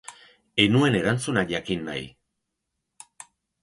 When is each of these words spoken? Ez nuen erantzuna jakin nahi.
Ez 0.63 0.65
nuen 0.77 0.97
erantzuna 1.01 1.45
jakin 1.53 1.87
nahi. 1.93 2.11